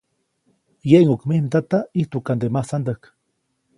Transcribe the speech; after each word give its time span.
‒Yeʼŋuʼk 0.89 1.23
mij 1.27 1.41
mdata, 1.45 1.79
ʼijtuʼkande 1.95 2.47
masandäjk-. 2.53 3.07